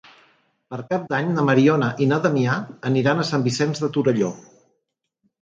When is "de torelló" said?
3.85-4.33